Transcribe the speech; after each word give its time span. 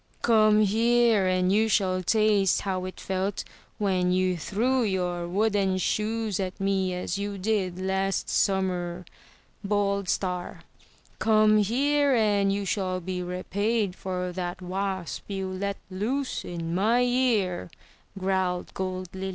"Come 0.23 0.61
here, 0.63 1.27
and 1.27 1.51
you 1.51 1.69
shall 1.69 2.01
taste 2.01 2.61
how 2.61 2.85
it 2.85 2.99
felt 2.99 3.43
when 3.77 4.11
you 4.11 4.35
threw 4.35 4.81
your 4.81 5.27
wooden 5.27 5.77
shoes 5.77 6.39
at 6.39 6.59
me, 6.59 6.91
as 6.95 7.19
you 7.19 7.37
did 7.37 7.79
last 7.79 8.27
summer!" 8.27 9.05
bawled 9.63 10.09
Star. 10.09 10.61
"Come 11.19 11.59
here, 11.59 12.15
and 12.15 12.51
you 12.51 12.65
shall 12.65 12.99
be 12.99 13.21
repaid 13.21 13.95
for 13.95 14.31
that 14.31 14.59
wasp 14.59 15.25
you 15.27 15.47
let 15.51 15.77
loose 15.91 16.43
in 16.43 16.73
my 16.73 17.01
ear!" 17.01 17.69
growled 18.17 18.73
Gold 18.73 19.09
Lily. 19.13 19.29